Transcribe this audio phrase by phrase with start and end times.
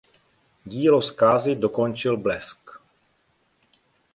[0.65, 2.59] Dílo zkázy dokončil blesk.